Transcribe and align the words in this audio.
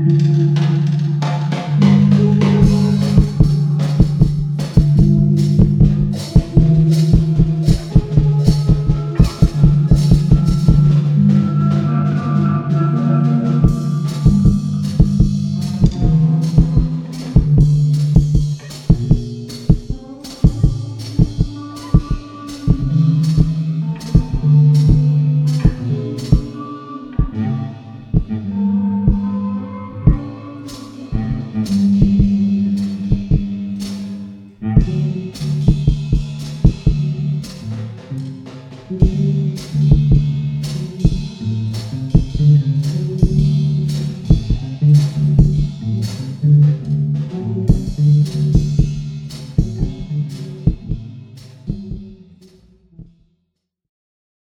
Música 0.00 0.99